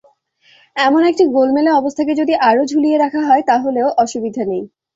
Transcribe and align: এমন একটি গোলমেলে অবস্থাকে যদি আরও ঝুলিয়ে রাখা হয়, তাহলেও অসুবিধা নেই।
এমন 0.75 1.01
একটি 1.05 1.23
গোলমেলে 1.35 1.71
অবস্থাকে 1.73 2.13
যদি 2.15 2.33
আরও 2.49 2.63
ঝুলিয়ে 2.65 2.97
রাখা 2.97 3.21
হয়, 3.27 3.43
তাহলেও 3.49 3.87
অসুবিধা 4.03 4.43
নেই। 4.51 4.63